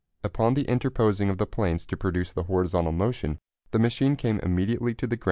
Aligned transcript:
Upon 0.23 0.55
the 0.55 0.63
interposing 0.63 1.29
of 1.29 1.37
the 1.37 1.45
planes 1.45 1.85
to 1.85 1.95
produce 1.95 2.33
the 2.33 2.45
horizontal 2.45 2.91
motion 2.91 3.37
the 3.69 3.77
machine 3.77 4.15
came 4.15 4.39
immediately 4.39 4.95
to 4.95 5.05
the 5.05 5.15
ground. 5.15 5.19